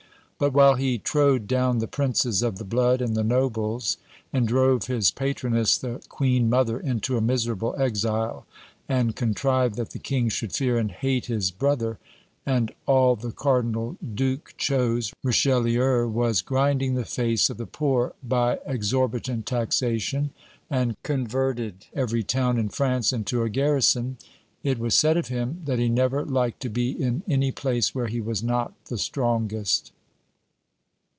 [0.43, 3.97] But, while he trode down the princes of the blood and the nobles,
[4.33, 8.47] and drove his patroness, the queen mother, into a miserable exile,
[8.89, 11.99] and contrived that the king should fear and hate his brother,
[12.43, 18.57] and all the cardinal duke chose, Richelieu was grinding the face of the poor by
[18.65, 20.31] exorbitant taxation,
[20.71, 24.17] and converted every town in France into a garrison;
[24.63, 28.07] it was said of him, that he never liked to be in any place where
[28.07, 29.91] he was not the strongest.